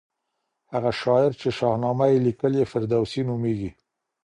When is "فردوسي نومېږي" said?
2.71-3.71